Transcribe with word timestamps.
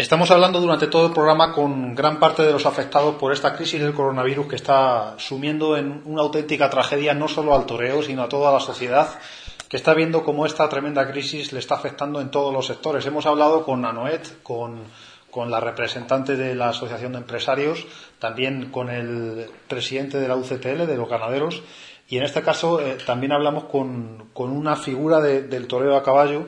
Estamos 0.00 0.30
hablando 0.30 0.62
durante 0.62 0.86
todo 0.86 1.08
el 1.08 1.12
programa 1.12 1.52
con 1.52 1.94
gran 1.94 2.18
parte 2.18 2.42
de 2.42 2.52
los 2.52 2.64
afectados 2.64 3.16
por 3.16 3.34
esta 3.34 3.54
crisis 3.54 3.82
del 3.82 3.92
coronavirus 3.92 4.46
que 4.46 4.56
está 4.56 5.14
sumiendo 5.18 5.76
en 5.76 6.00
una 6.06 6.22
auténtica 6.22 6.70
tragedia 6.70 7.12
no 7.12 7.28
solo 7.28 7.54
al 7.54 7.66
toreo, 7.66 8.02
sino 8.02 8.22
a 8.22 8.28
toda 8.30 8.50
la 8.50 8.60
sociedad, 8.60 9.10
que 9.68 9.76
está 9.76 9.92
viendo 9.92 10.24
cómo 10.24 10.46
esta 10.46 10.66
tremenda 10.70 11.06
crisis 11.12 11.52
le 11.52 11.58
está 11.58 11.74
afectando 11.74 12.22
en 12.22 12.30
todos 12.30 12.50
los 12.50 12.66
sectores. 12.66 13.04
Hemos 13.04 13.26
hablado 13.26 13.62
con 13.62 13.84
Anoet, 13.84 14.42
con, 14.42 14.84
con 15.30 15.50
la 15.50 15.60
representante 15.60 16.34
de 16.34 16.54
la 16.54 16.70
Asociación 16.70 17.12
de 17.12 17.18
Empresarios, 17.18 17.86
también 18.18 18.70
con 18.70 18.88
el 18.88 19.50
presidente 19.68 20.16
de 20.16 20.28
la 20.28 20.36
UCTL, 20.36 20.86
de 20.86 20.96
los 20.96 21.10
ganaderos, 21.10 21.62
y 22.08 22.16
en 22.16 22.22
este 22.22 22.40
caso 22.40 22.80
eh, 22.80 22.96
también 23.04 23.32
hablamos 23.32 23.64
con, 23.64 24.30
con 24.32 24.50
una 24.50 24.76
figura 24.76 25.20
de, 25.20 25.42
del 25.42 25.66
toreo 25.66 25.94
a 25.94 26.02
caballo, 26.02 26.46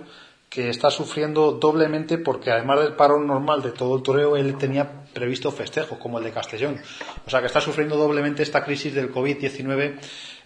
que 0.53 0.69
está 0.69 0.91
sufriendo 0.91 1.53
doblemente 1.53 2.19
porque 2.19 2.51
además 2.51 2.81
del 2.81 2.95
paro 2.95 3.19
normal 3.19 3.63
de 3.63 3.73
todo 3.73 3.97
el 3.97 4.03
toreo, 4.03 4.37
él 4.37 4.59
tenía 4.59 5.05
previsto 5.15 5.51
festejos 5.51 5.99
como 5.99 6.19
el 6.19 6.25
de 6.25 6.33
Castellón. 6.33 6.83
O 7.27 7.31
sea 7.31 7.41
que 7.41 7.47
está 7.47 7.61
sufriendo 7.61 7.97
doblemente 7.97 8.43
esta 8.43 8.63
crisis 8.63 8.95
del 8.95 9.11
COVID-19 9.11 9.99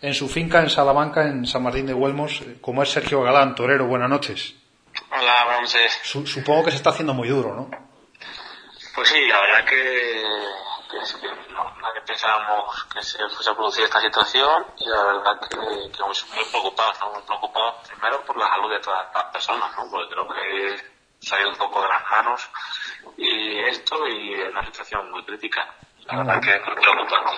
en 0.02 0.14
su 0.14 0.28
finca 0.28 0.60
en 0.60 0.70
Salamanca, 0.70 1.26
en 1.26 1.44
San 1.44 1.64
Martín 1.64 1.86
de 1.86 1.94
Huelmos, 1.94 2.40
como 2.60 2.84
es 2.84 2.90
Sergio 2.90 3.22
Galán, 3.22 3.56
torero. 3.56 3.86
Buenas 3.86 4.08
noches. 4.08 4.54
Hola, 5.10 5.44
buenas 5.44 5.74
noches. 5.74 6.00
supongo 6.04 6.64
que 6.64 6.70
se 6.70 6.76
está 6.76 6.90
haciendo 6.90 7.12
muy 7.12 7.28
duro, 7.28 7.54
¿no? 7.56 7.70
Pues 8.94 9.08
sí, 9.08 9.18
la 9.28 9.40
verdad 9.40 9.64
que, 9.68 10.22
que 10.90 10.98
pensábamos 12.06 12.84
que 12.84 13.02
se 13.02 13.18
fuese 13.28 13.50
a 13.50 13.54
producir 13.54 13.84
esta 13.84 14.00
situación 14.00 14.66
y 14.78 14.88
la 14.88 15.02
verdad 15.04 15.40
que, 15.40 15.56
que 15.56 16.02
muy, 16.02 16.14
preocupados, 16.50 17.00
¿no? 17.00 17.12
Muy 17.12 17.22
preocupados 17.22 17.88
primero 17.88 18.24
por 18.24 18.36
la 18.38 18.48
salud 18.48 18.70
de 18.70 18.80
todas 18.80 19.06
las 19.12 19.24
personas, 19.24 19.70
¿no? 19.76 19.90
Porque 19.90 20.08
creo 20.08 20.28
que 20.28 20.96
salido 21.20 21.50
un 21.50 21.56
poco 21.56 21.82
de 21.82 21.88
las 21.88 22.02
manos 22.10 22.50
y 23.16 23.58
esto 23.60 24.06
y 24.06 24.34
es 24.34 24.50
una 24.50 24.64
situación 24.64 25.10
muy 25.10 25.24
crítica. 25.24 25.74
La 26.06 26.18
verdad 26.18 26.40
que 26.40 26.54
es 26.54 26.62
preocupante. 26.62 27.32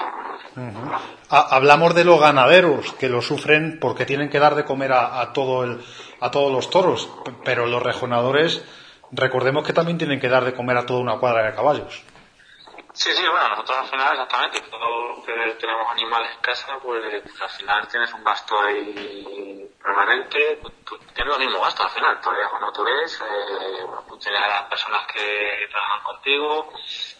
Hablamos 1.30 1.94
de 1.94 2.04
los 2.04 2.20
ganaderos 2.20 2.92
que 2.94 3.08
lo 3.08 3.22
sufren 3.22 3.78
porque 3.80 4.04
tienen 4.04 4.28
que 4.28 4.38
dar 4.38 4.54
de 4.54 4.64
comer 4.64 4.92
a, 4.92 5.20
a 5.20 5.32
todo 5.32 5.64
el, 5.64 5.82
a 6.20 6.30
todos 6.30 6.52
los 6.52 6.68
toros, 6.68 7.08
pero 7.44 7.66
los 7.66 7.82
rejonadores 7.82 8.62
recordemos 9.12 9.66
que 9.66 9.72
también 9.72 9.96
tienen 9.96 10.20
que 10.20 10.28
dar 10.28 10.44
de 10.44 10.54
comer 10.54 10.76
a 10.76 10.86
toda 10.86 11.00
una 11.00 11.18
cuadra 11.18 11.46
de 11.46 11.54
caballos. 11.54 12.04
Sí, 12.98 13.12
sí, 13.14 13.22
bueno, 13.28 13.50
nosotros 13.50 13.78
al 13.78 13.86
final 13.86 14.12
exactamente, 14.12 14.60
todos 14.62 15.24
que 15.24 15.32
tenemos 15.60 15.86
animales 15.88 16.32
en 16.34 16.40
casa, 16.40 16.80
pues, 16.82 17.00
pues, 17.22 17.42
al 17.42 17.50
final 17.50 17.86
tienes 17.86 18.12
un 18.12 18.24
gasto 18.24 18.60
ahí 18.60 19.70
permanente, 19.80 20.60
tú, 20.84 20.98
tienes 21.14 21.26
los 21.28 21.38
mismos 21.38 21.60
gastos 21.62 21.86
al 21.86 21.92
final, 21.92 22.20
tú 22.20 22.82
ves, 22.82 23.20
eh, 23.20 23.84
bueno, 23.84 24.04
tú 24.08 24.18
tienes 24.18 24.42
a 24.42 24.48
las 24.48 24.62
personas 24.64 25.06
que 25.14 25.68
trabajan 25.70 26.02
contigo, 26.02 26.72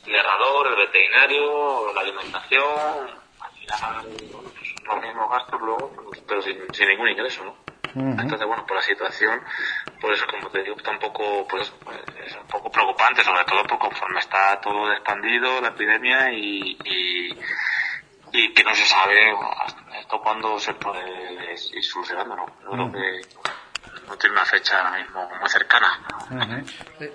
el 0.05 0.15
herrador, 0.17 0.67
el 0.67 0.77
veterinario, 0.79 1.93
la 1.95 2.01
alimentación, 2.01 3.21
al 3.39 3.51
final 3.53 4.03
son 4.33 4.45
los 4.85 5.01
mismos 5.01 5.31
gastos 5.31 5.61
luego, 5.61 5.93
pues, 6.07 6.21
pero 6.27 6.43
sin, 6.43 6.75
sin 6.75 6.89
ningún 6.89 7.11
ingreso, 7.11 7.45
¿no? 7.45 7.55
Entonces, 7.95 8.49
bueno, 8.49 8.67
por 8.67 8.77
la 8.77 8.83
situación, 8.83 9.45
pues 10.01 10.23
como 10.25 10.49
te 10.51 10.63
digo, 10.63 10.77
tampoco, 10.77 11.47
pues, 11.49 11.71
pues, 11.85 11.99
es 12.27 12.37
un 12.37 12.47
poco 12.47 12.71
preocupante, 12.71 13.23
sobre 13.23 13.45
todo 13.45 13.63
porque 13.65 13.89
conforme 13.89 14.21
está 14.21 14.61
todo 14.61 14.93
expandido, 14.93 15.61
la 15.61 15.69
epidemia, 15.69 16.33
y, 16.33 16.77
y, 16.85 17.39
y 18.33 18.55
que 18.55 18.65
no 18.65 18.75
se 18.75 18.85
sabe 18.85 19.33
esto 20.01 20.21
cuándo 20.21 20.59
se 20.59 20.75
puede 20.75 21.53
ir 21.53 21.85
solucionando, 21.85 22.37
¿no? 22.37 22.47
Yo 22.47 22.93
creo 22.93 22.93
que 22.93 23.21
no 24.07 24.17
tiene 24.17 24.33
una 24.35 24.45
fecha 24.45 24.79
ahora 24.79 24.99
mismo 24.99 25.29
muy 25.41 25.49
cercana. 25.49 26.01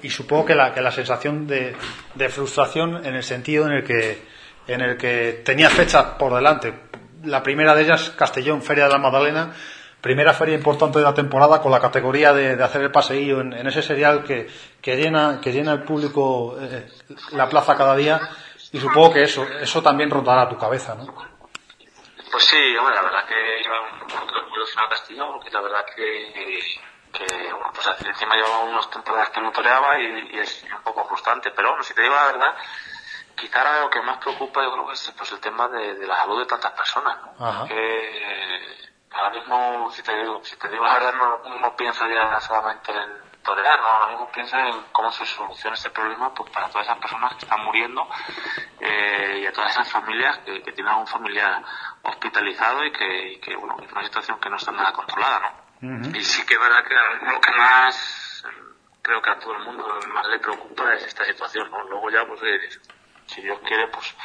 Y 0.01 0.09
supongo 0.09 0.45
que 0.45 0.55
la, 0.55 0.73
que 0.73 0.81
la 0.81 0.91
sensación 0.91 1.47
de, 1.47 1.75
de 2.13 2.29
frustración 2.29 3.05
en 3.05 3.16
el 3.16 3.23
sentido 3.23 3.66
en 3.67 3.73
el 3.73 3.83
que, 3.83 4.27
en 4.67 4.81
el 4.81 4.97
que 4.97 5.41
tenía 5.45 5.69
fechas 5.69 6.05
por 6.19 6.33
delante. 6.33 6.73
La 7.23 7.41
primera 7.41 7.73
de 7.73 7.83
ellas, 7.83 8.11
Castellón, 8.11 8.61
Feria 8.61 8.85
de 8.85 8.91
la 8.91 8.97
Magdalena, 8.97 9.53
primera 10.03 10.34
feria 10.34 10.53
importante 10.53 11.00
de 11.00 11.06
la 11.06 11.14
temporada 11.14 11.62
con 11.62 11.72
la 11.72 11.80
categoría 11.80 12.34
de, 12.34 12.58
de 12.58 12.64
hacer 12.64 12.81
el 12.81 12.91
paseillo 12.91 13.40
en, 13.40 13.53
en, 13.53 13.66
ese 13.68 13.81
serial 13.81 14.25
que, 14.25 14.52
que, 14.81 14.97
llena 14.97 15.40
que 15.41 15.53
llena 15.53 15.72
el 15.72 15.84
público 15.84 16.58
eh, 16.59 16.91
la 17.31 17.47
plaza 17.47 17.78
cada 17.78 17.96
día 17.96 18.19
y 18.74 18.81
supongo 18.81 19.14
que 19.14 19.24
eso 19.24 19.47
eso 19.62 19.81
también 19.81 20.09
rondará 20.09 20.50
tu 20.50 20.58
cabeza 20.58 20.94
¿no? 20.96 21.06
pues 21.06 22.44
sí 22.44 22.75
hombre 22.78 22.94
la 22.94 23.02
verdad 23.02 23.25
que 23.25 23.64
yo 23.64 23.72
muy 24.03 24.40
orgulloso 24.40 24.78
a 24.81 24.90
Castellón 24.90 25.31
porque 25.36 25.50
la 25.52 25.62
verdad 25.62 25.86
que 25.96 26.59
que 27.14 27.53
bueno, 27.53 27.72
pues 27.74 27.88
encima 28.06 28.35
llevaba 28.35 28.59
unas 28.66 28.90
temporadas 28.90 29.30
que 29.30 29.40
no 29.40 29.52
toreaba 29.53 29.97
y, 30.02 30.35
y, 30.35 30.40
es 30.40 30.66
un 30.75 30.84
poco 30.84 31.08
frustrante 31.08 31.52
pero 31.52 31.70
bueno 31.70 31.84
si 31.84 31.94
te 31.94 32.02
digo 32.02 32.14
la 32.14 32.25
verdad 32.25 32.53
quizá 33.38 33.59
ahora 33.59 33.80
lo 33.80 33.90
que 33.90 34.02
más 34.02 34.18
preocupa 34.18 34.62
yo 34.64 34.74
creo 34.74 34.88
que 34.88 34.94
es 34.96 35.14
pues 35.18 35.31
el 35.31 35.40
tema 35.40 35.70
de, 35.70 35.96
de 35.96 36.08
la 36.08 36.18
salud 36.18 36.40
de 36.40 36.46
tantas 36.46 36.74
personas 36.74 37.18
¿no? 37.40 37.66
que 37.68 38.82
ahora 39.13 39.29
mismo, 39.31 39.90
si 39.91 40.03
te 40.03 40.16
digo, 40.16 40.44
si 40.44 40.56
te 40.57 40.69
digo 40.69 40.84
la 40.84 40.94
verdad, 40.94 41.13
no, 41.13 41.59
no 41.59 41.75
pienso 41.75 42.07
ya 42.07 42.40
solamente 42.40 42.91
en 42.91 43.24
tolerar, 43.44 43.79
no, 43.79 43.85
ahora 43.88 44.12
mismo 44.12 44.31
pienso 44.31 44.57
en 44.57 44.84
cómo 44.91 45.12
se 45.12 45.25
soluciona 45.25 45.75
este 45.75 45.90
problema 45.90 46.34
pues 46.34 46.50
para 46.51 46.69
todas 46.69 46.88
esas 46.88 46.97
personas 47.00 47.34
que 47.35 47.46
están 47.46 47.63
muriendo 47.63 48.07
eh, 48.79 49.40
y 49.44 49.46
a 49.46 49.52
todas 49.52 49.72
esas 49.72 49.91
familias 49.91 50.40
que, 50.40 50.62
que 50.63 50.72
tienen 50.72 50.94
a 50.94 50.97
un 50.97 51.07
familiar 51.07 51.62
hospitalizado 52.03 52.85
y 52.85 52.91
que, 52.91 53.31
y 53.34 53.40
que, 53.40 53.56
bueno, 53.56 53.78
es 53.81 53.91
una 53.91 54.03
situación 54.03 54.40
que 54.40 54.50
no 54.50 54.56
está 54.56 54.72
nada 54.72 54.94
controlada, 54.94 55.40
¿no? 55.40 55.63
Uh 55.88 55.91
-huh. 56.00 56.18
Y 56.18 56.23
sí 56.23 56.46
que 56.46 56.53
es 56.53 56.59
verdad 56.59 56.84
que 56.85 56.94
lo 56.94 57.41
que 57.41 57.52
más 57.52 58.23
creo 59.03 59.22
que 59.22 59.29
a 59.29 59.38
todo 59.38 59.53
el 59.53 59.63
mundo 59.66 59.85
más 60.13 60.25
le 60.28 60.40
preocupa 60.40 60.94
es 60.94 61.03
esta 61.06 61.25
situación, 61.25 61.69
¿no? 61.69 61.84
Luego 61.84 62.09
ya, 62.09 62.25
pues, 62.25 62.41
eh, 62.44 62.69
si 63.28 63.41
Dios 63.41 63.59
quiere, 63.66 63.88
pues, 63.88 64.16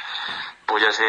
pues 0.65 0.83
ya 0.83 0.91
se 0.91 1.03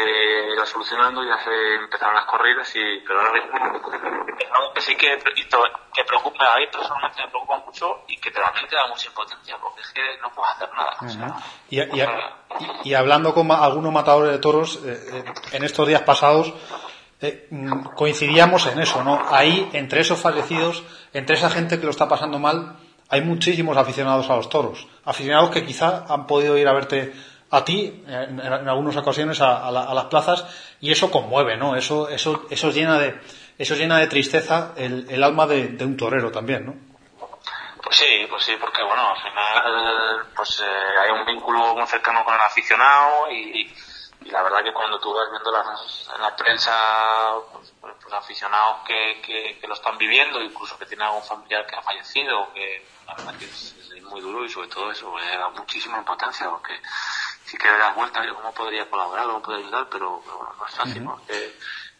irá 0.53 0.65
solucionando, 0.65 1.23
ya 1.23 1.37
se 1.43 1.75
empezaron 1.75 2.15
las 2.15 2.25
corridas 2.25 2.69
y, 2.75 2.99
pero 3.05 3.19
ahora 3.19 3.33
mismo, 3.33 3.57
algo 3.57 4.73
que 4.73 4.81
sí 4.81 4.95
que, 4.95 5.17
que 5.17 6.03
preocupa, 6.03 6.53
a 6.53 6.57
mí 6.57 6.65
personalmente 6.71 7.21
me 7.21 7.29
preocupa 7.29 7.57
mucho 7.65 8.03
y 8.07 8.17
que 8.17 8.29
realmente 8.31 8.75
da 8.75 8.87
mucha 8.87 9.07
impotencia, 9.07 9.57
porque 9.61 9.81
es 9.81 9.91
que 9.91 10.01
no 10.21 10.31
puedes 10.31 10.55
hacer 10.55 10.69
nada. 10.73 10.91
Uh 11.01 11.05
-huh. 11.05 11.07
o 11.07 11.09
sea, 11.09 11.35
y, 11.69 11.79
y, 11.79 12.01
y, 12.01 12.89
y, 12.89 12.93
hablando 12.93 13.33
con 13.33 13.51
algunos 13.51 13.93
matadores 13.93 14.31
de 14.31 14.39
toros, 14.39 14.79
eh, 14.83 15.23
eh, 15.25 15.33
en 15.53 15.63
estos 15.63 15.87
días 15.87 16.01
pasados, 16.01 16.53
eh, 17.21 17.47
coincidíamos 17.95 18.65
en 18.65 18.79
eso, 18.79 19.03
¿no? 19.03 19.21
Ahí, 19.29 19.69
entre 19.73 20.01
esos 20.01 20.19
fallecidos, 20.19 20.83
entre 21.13 21.35
esa 21.35 21.51
gente 21.51 21.79
que 21.79 21.85
lo 21.85 21.91
está 21.91 22.07
pasando 22.07 22.39
mal, 22.39 22.77
hay 23.09 23.21
muchísimos 23.21 23.77
aficionados 23.77 24.29
a 24.29 24.35
los 24.37 24.49
toros. 24.49 24.87
Aficionados 25.05 25.51
que 25.51 25.63
quizá 25.63 26.05
han 26.09 26.25
podido 26.25 26.57
ir 26.57 26.67
a 26.67 26.73
verte 26.73 27.13
a 27.51 27.65
ti 27.65 28.03
en, 28.07 28.39
algunas 28.39 28.95
ocasiones 28.95 29.41
a, 29.41 29.69
la, 29.71 29.83
a, 29.83 29.93
las 29.93 30.05
plazas 30.05 30.45
y 30.79 30.91
eso 30.91 31.11
conmueve, 31.11 31.57
¿no? 31.57 31.75
Eso, 31.75 32.07
eso, 32.07 32.45
eso 32.49 32.71
llena 32.71 32.97
de, 32.97 33.19
eso 33.57 33.75
llena 33.75 33.99
de 33.99 34.07
tristeza 34.07 34.73
el, 34.77 35.05
el 35.09 35.23
alma 35.23 35.45
de, 35.45 35.77
un 35.83 35.97
torero 35.97 36.31
también, 36.31 36.65
¿no? 36.65 36.75
Pues 37.83 37.97
sí, 37.97 38.25
pues 38.29 38.43
sí, 38.45 38.55
porque 38.59 38.81
bueno, 38.83 39.09
al 39.09 39.21
final, 39.21 40.25
pues 40.35 40.61
eh, 40.61 40.99
hay 41.03 41.11
un 41.11 41.25
vínculo 41.25 41.75
muy 41.75 41.85
cercano 41.87 42.23
con 42.23 42.33
el 42.33 42.39
aficionado 42.39 43.29
y, 43.31 43.69
y 44.23 44.29
la 44.29 44.43
verdad 44.43 44.63
que 44.63 44.71
cuando 44.71 44.99
tú 44.99 45.13
vas 45.13 45.29
viendo 45.29 45.51
las, 45.51 46.09
en 46.15 46.21
la 46.21 46.35
prensa, 46.35 47.33
pues, 47.51 47.73
pues 47.81 48.13
aficionados 48.13 48.77
que, 48.87 49.57
que, 49.59 49.67
lo 49.67 49.73
están 49.73 49.97
viviendo, 49.97 50.41
incluso 50.41 50.77
que 50.77 50.85
tienen 50.85 51.07
algún 51.07 51.23
familiar 51.23 51.65
que 51.65 51.75
ha 51.75 51.81
fallecido, 51.81 52.53
que 52.53 52.85
la 53.07 53.15
verdad 53.15 53.35
que 53.37 53.45
es, 53.45 53.75
es 53.95 54.03
muy 54.03 54.21
duro 54.21 54.45
y 54.45 54.49
sobre 54.49 54.67
todo 54.67 54.91
eso 54.91 55.11
me 55.11 55.25
da 55.25 55.49
muchísima 55.49 55.97
importancia 55.97 56.49
porque 56.49 56.79
sí 57.51 57.57
que 57.57 57.67
das 57.67 57.93
vueltas 57.95 58.25
yo 58.25 58.33
cómo 58.35 58.53
podría 58.53 58.89
colaborar, 58.89 59.25
cómo 59.25 59.41
podría 59.41 59.65
ayudar, 59.65 59.87
pero, 59.91 60.21
pero 60.23 60.37
bueno, 60.37 60.53
no 60.57 60.65
es 60.65 60.73
fácil, 60.73 61.01
uh 61.01 61.05
-huh. 61.05 61.11
porque 61.11 61.53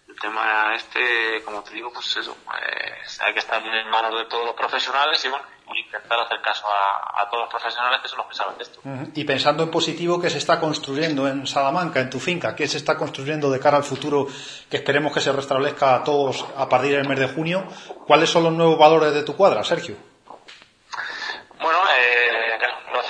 el 0.08 0.20
tema 0.20 0.74
este, 0.76 1.44
como 1.44 1.62
te 1.62 1.74
digo, 1.74 1.92
pues 1.92 2.16
eso, 2.16 2.38
pues 2.46 3.20
hay 3.22 3.34
que 3.34 3.40
estar 3.40 3.62
en 3.62 3.90
manos 3.90 4.18
de 4.18 4.26
todos 4.26 4.46
los 4.46 4.56
profesionales 4.56 5.24
y 5.26 5.28
bueno, 5.28 5.46
intentar 5.76 6.20
hacer 6.22 6.42
caso 6.42 6.66
a, 6.68 7.22
a, 7.22 7.30
todos 7.30 7.44
los 7.44 7.50
profesionales 7.50 8.00
que 8.02 8.08
son 8.08 8.20
los 8.20 8.28
que 8.28 8.36
saben 8.36 8.58
de 8.58 8.64
esto. 8.64 8.80
Uh 8.84 8.90
-huh. 8.90 9.12
Y 9.14 9.24
pensando 9.26 9.64
en 9.64 9.72
positivo, 9.72 10.22
¿qué 10.22 10.30
se 10.30 10.38
está 10.38 10.58
construyendo 10.58 11.28
en 11.28 11.46
Salamanca, 11.46 12.00
en 12.00 12.10
tu 12.10 12.20
finca? 12.20 12.56
¿Qué 12.56 12.68
se 12.68 12.78
está 12.78 12.96
construyendo 12.98 13.50
de 13.52 13.60
cara 13.60 13.78
al 13.78 13.84
futuro 13.84 14.28
que 14.70 14.78
esperemos 14.78 15.14
que 15.14 15.20
se 15.20 15.34
restablezca 15.34 15.96
a 15.96 16.04
todos 16.04 16.46
a 16.56 16.70
partir 16.70 16.96
del 16.96 17.08
mes 17.10 17.20
de 17.20 17.28
junio? 17.28 17.66
¿Cuáles 18.08 18.30
son 18.30 18.44
los 18.44 18.54
nuevos 18.54 18.78
valores 18.78 19.14
de 19.14 19.24
tu 19.24 19.36
cuadra, 19.36 19.64
Sergio? 19.64 20.11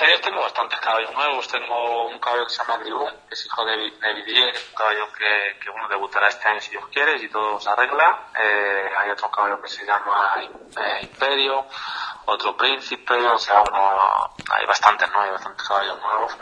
Hacer 0.02 0.20
tengo 0.20 0.40
bastantes 0.40 0.80
caballos 0.80 1.12
nuevos. 1.12 1.46
Tengo 1.48 2.06
un 2.08 2.18
caballo 2.18 2.44
que 2.44 2.50
se 2.50 2.62
llama 2.62 2.78
Gribú, 2.78 3.06
que 3.28 3.34
es 3.34 3.46
hijo 3.46 3.64
de, 3.64 3.76
de 3.76 4.14
Vidier, 4.14 4.54
un 4.70 4.74
caballo 4.74 5.12
que, 5.12 5.58
que 5.60 5.70
bueno, 5.70 5.88
debutará 5.88 6.28
este 6.28 6.48
año 6.48 6.60
si 6.60 6.70
Dios 6.70 6.84
quiere, 6.92 7.16
y 7.16 7.28
todo 7.28 7.60
se 7.60 7.70
arregla. 7.70 8.26
Eh, 8.36 8.90
hay 8.98 9.10
otro 9.10 9.30
caballo 9.30 9.62
que 9.62 9.68
se 9.68 9.84
llama 9.86 10.34
eh, 10.40 10.98
Imperio, 11.02 11.66
otro 12.26 12.56
Príncipe, 12.56 13.14
o 13.14 13.38
sea, 13.38 13.60
bueno, 13.60 14.34
hay 14.52 14.66
bastantes, 14.66 15.08
¿no? 15.12 15.20
Hay 15.20 15.30
bastantes 15.30 15.68
caballos 15.68 15.98
nuevos 16.00 16.36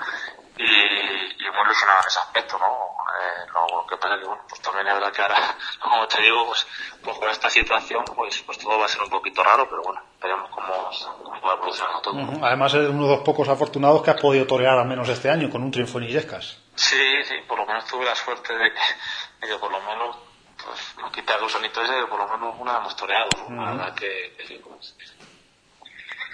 y, 0.56 0.64
y 0.64 1.50
muy 1.50 1.64
ilusionado 1.64 2.00
en 2.00 2.06
ese 2.06 2.18
aspecto, 2.18 2.58
¿no? 2.58 2.96
Eh, 3.20 3.46
lo 3.52 3.86
que 3.86 3.96
pasa 3.98 4.18
que, 4.18 4.24
bueno, 4.24 4.42
pues 4.48 4.60
también 4.62 4.86
es 4.86 4.94
verdad 4.94 5.12
que 5.12 5.22
ahora, 5.22 5.56
como 5.80 6.06
te 6.08 6.22
digo, 6.22 6.46
pues, 6.46 6.66
pues 7.02 7.18
con 7.18 7.28
esta 7.28 7.50
situación, 7.50 8.04
pues, 8.16 8.42
pues 8.42 8.58
todo 8.58 8.78
va 8.78 8.86
a 8.86 8.88
ser 8.88 9.02
un 9.02 9.10
poquito 9.10 9.42
raro, 9.42 9.68
pero 9.68 9.82
bueno, 9.82 10.00
veremos 10.22 10.50
cómo, 10.50 10.90
cómo 11.22 11.40
va 11.42 11.54
evolucionando 11.54 12.00
todo. 12.00 12.14
Uh 12.14 12.18
-huh. 12.18 12.46
Además, 12.46 12.74
es 12.74 12.88
uno 12.88 13.04
de 13.08 13.16
los 13.16 13.24
pocos 13.24 13.48
afortunados 13.48 14.02
que 14.02 14.10
has 14.10 14.20
podido 14.20 14.46
torear 14.46 14.78
al 14.78 14.86
menos 14.86 15.08
este 15.08 15.28
año 15.30 15.50
con 15.50 15.62
un 15.62 15.70
triunfo 15.70 15.98
en 15.98 16.04
Illescas. 16.04 16.58
Sí, 16.74 16.96
sí, 17.24 17.34
por 17.46 17.58
lo 17.58 17.66
menos 17.66 17.84
tuve 17.86 18.04
la 18.04 18.14
suerte 18.14 18.56
de 18.56 18.72
que, 18.72 19.46
de 19.46 19.52
que 19.52 19.58
por 19.58 19.70
lo 19.70 19.80
menos 19.80 20.16
pues 20.64 20.94
no 20.98 21.10
quita 21.10 21.34
el 21.36 21.42
gusanito 21.42 21.82
ese, 21.82 22.06
por 22.06 22.18
lo 22.18 22.28
menos 22.28 22.54
una 22.58 22.76
hemos 22.78 22.94
toreado, 22.96 23.28
¿no? 23.36 23.44
Uh 23.44 23.50
-huh. 23.50 23.64
La 23.64 23.70
verdad 23.72 23.94
que, 23.94 24.34
que 24.36 24.46
sí, 24.46 24.60
pues, 24.62 24.94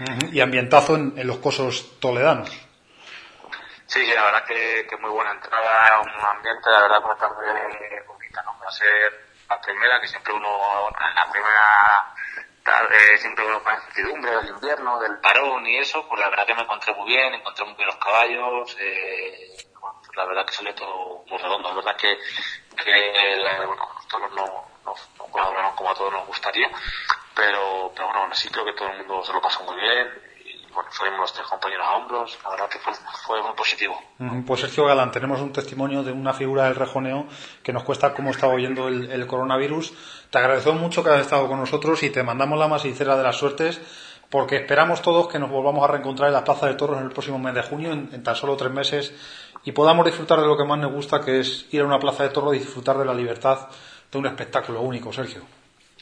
uh 0.01 0.05
-huh. 0.05 0.33
Y 0.33 0.41
ambientazo 0.41 0.95
en, 0.97 1.15
en 1.17 1.27
los 1.27 1.39
cosos 1.39 1.99
toledanos. 2.01 2.51
Sí, 3.87 4.05
la 4.15 4.25
verdad 4.25 4.45
que, 4.45 4.87
que 4.89 4.97
muy 4.97 5.11
buena 5.11 5.31
entrada, 5.31 6.01
un 6.01 6.27
ambiente, 6.27 6.71
la 6.71 6.83
verdad, 6.83 7.03
como 7.03 7.17
también 7.17 8.05
bonita, 8.07 8.43
¿no? 8.43 8.59
Va 8.59 8.67
a 8.67 8.73
ser 8.73 9.27
la 9.49 9.61
primera, 9.61 10.01
que 10.01 10.09
siempre 10.09 10.33
uno, 10.33 10.91
la 10.91 11.31
primera 11.31 12.15
tarde, 12.65 13.19
siempre 13.19 13.47
uno 13.47 13.63
con 13.63 13.75
incertidumbre 13.75 14.31
del 14.33 14.49
invierno, 14.49 14.99
del 14.99 15.19
parón 15.21 15.65
y 15.67 15.79
eso, 15.79 16.07
pues 16.09 16.21
la 16.21 16.29
verdad 16.31 16.47
que 16.47 16.55
me 16.55 16.63
encontré 16.63 16.93
muy 16.95 17.07
bien, 17.09 17.33
encontré 17.35 17.65
muy 17.65 17.75
bien 17.75 17.87
los 17.87 17.97
caballos, 17.97 18.77
eh, 18.81 19.57
bueno, 19.81 20.01
pues 20.05 20.17
la 20.17 20.25
verdad 20.25 20.45
que 20.45 20.53
salió 20.53 20.75
todo 20.75 21.25
muy 21.29 21.39
redondo, 21.39 21.69
la 21.69 21.75
verdad 21.77 21.97
que, 21.97 22.19
que 22.83 23.67
bueno, 23.67 23.89
los 23.95 24.09
toros 24.09 24.33
no, 24.33 24.45
no, 24.85 24.95
no 25.19 25.25
colaboraron 25.31 25.77
como 25.77 25.91
a 25.91 25.95
todos 25.95 26.13
nos 26.13 26.27
gustaría, 26.27 26.69
pero, 27.37 27.93
pero 27.95 28.09
bueno, 28.09 28.35
sí 28.35 28.49
creo 28.49 28.65
que 28.65 28.73
todo 28.73 28.89
el 28.89 28.99
mundo 28.99 29.23
se 29.23 29.33
lo 29.33 29.41
pasó 29.41 29.63
muy 29.63 29.77
bien, 29.81 30.36
bueno, 30.77 30.91
fuimos 30.93 31.21
los 31.21 31.33
tres 31.33 31.47
compañeros 31.47 31.87
a 31.87 31.97
hombros, 31.97 32.39
la 32.45 32.51
verdad 32.51 32.69
que 32.69 32.79
fue, 32.79 32.93
fue 33.25 33.43
muy 33.43 33.55
positivo. 33.55 33.99
Pues 34.47 34.61
Sergio 34.61 34.85
Galán, 34.85 35.11
tenemos 35.11 35.41
un 35.41 35.51
testimonio 35.51 36.03
de 36.03 36.13
una 36.13 36.35
figura 36.35 36.65
del 36.65 36.75
rejoneo 36.75 37.27
que 37.63 37.73
nos 37.73 37.83
cuesta 37.83 38.13
cómo 38.13 38.31
está 38.31 38.47
oyendo 38.47 38.87
el, 38.87 39.11
el 39.11 39.27
coronavirus. 39.27 39.95
Te 40.31 40.39
agradecemos 40.39 40.79
mucho 40.79 41.03
que 41.03 41.09
hayas 41.09 41.23
estado 41.23 41.49
con 41.49 41.59
nosotros 41.59 42.03
y 42.03 42.11
te 42.11 42.23
mandamos 42.23 42.59
la 42.59 42.69
más 42.69 42.83
sincera 42.83 43.17
de 43.17 43.23
las 43.23 43.37
suertes 43.37 43.81
porque 44.31 44.57
esperamos 44.57 45.01
todos 45.03 45.29
que 45.29 45.39
nos 45.39 45.51
volvamos 45.51 45.83
a 45.85 45.93
reencontrar 45.93 46.29
en 46.29 46.35
la 46.35 46.45
Plaza 46.45 46.67
de 46.67 46.75
Toros 46.75 46.99
en 46.99 47.05
el 47.05 47.13
próximo 47.13 47.39
mes 47.39 47.55
de 47.55 47.63
junio, 47.63 47.93
en, 47.93 48.11
en, 48.13 48.23
tan 48.23 48.37
solo 48.37 48.57
tres 48.57 48.73
meses, 48.73 49.15
y 49.65 49.73
podamos 49.73 50.05
disfrutar 50.05 50.41
de 50.41 50.47
lo 50.47 50.57
que 50.57 50.65
más 50.65 50.79
nos 50.79 50.93
gusta, 50.93 51.21
que 51.21 51.41
es 51.41 51.67
ir 51.73 51.81
a 51.81 51.85
una 51.85 51.99
Plaza 51.99 52.25
de 52.25 52.31
Toros 52.31 52.55
y 52.55 52.59
disfrutar 52.59 52.99
de 52.99 53.05
la 53.05 53.15
libertad 53.15 53.69
de 54.11 54.19
un 54.19 54.27
espectáculo 54.27 54.81
único, 54.81 55.13
Sergio. 55.13 55.43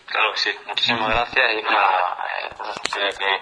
Claro 0.06 0.32
que 0.32 0.40
sí, 0.40 0.50
muchísimas 0.66 1.10
gracias 1.10 1.44
y 1.52 1.62
nada, 1.62 2.16
eh, 2.42 2.54
pues, 2.56 2.78
que, 2.92 3.18
que 3.18 3.40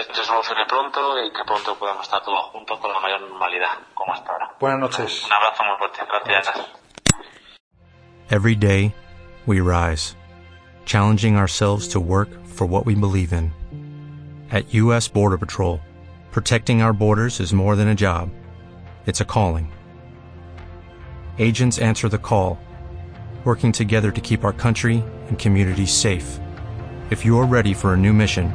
esto 0.00 0.14
se 0.14 0.24
solucione 0.24 0.66
pronto 0.66 1.22
y 1.22 1.32
que 1.32 1.44
pronto 1.44 1.78
podamos 1.78 2.02
estar 2.02 2.22
todos 2.22 2.50
juntos 2.52 2.78
con 2.80 2.92
la 2.92 3.00
mayor 3.00 3.20
normalidad, 3.20 3.78
como 3.94 4.12
hasta 4.12 4.32
ahora. 4.32 4.54
Buenas 4.60 4.80
noches. 4.80 5.24
Un 5.26 5.32
abrazo 5.32 5.62
muy 5.64 5.76
fuerte, 5.78 6.00
gracias. 6.24 6.66
Every 8.30 8.56
day, 8.56 8.94
we 9.46 9.60
rise, 9.60 10.16
challenging 10.86 11.36
ourselves 11.36 11.88
to 11.88 12.00
work 12.00 12.28
for 12.46 12.66
what 12.66 12.86
we 12.86 12.94
believe 12.94 13.32
in. 13.32 13.52
At 14.50 14.72
U.S. 14.74 15.08
Border 15.08 15.38
Patrol, 15.38 15.80
protecting 16.30 16.80
our 16.82 16.92
borders 16.92 17.38
is 17.40 17.52
more 17.52 17.76
than 17.76 17.88
a 17.88 17.94
job, 17.94 18.30
it's 19.06 19.20
a 19.20 19.24
calling. 19.24 19.70
Agents 21.38 21.78
answer 21.78 22.08
the 22.08 22.18
call, 22.18 22.58
working 23.44 23.72
together 23.72 24.10
to 24.10 24.20
keep 24.20 24.44
our 24.44 24.52
country 24.52 25.04
and 25.28 25.38
communities 25.38 25.92
safe. 25.92 26.38
If 27.10 27.24
you're 27.24 27.44
ready 27.44 27.74
for 27.74 27.92
a 27.92 27.96
new 27.96 28.12
mission, 28.12 28.54